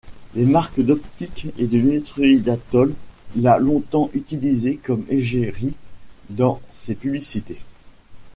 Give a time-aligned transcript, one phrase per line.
[0.33, 2.95] La marque d'optique et lunetterie Atol
[3.35, 5.75] l'a longtemps utilisé comme égérie
[6.31, 7.61] dans ses publicités.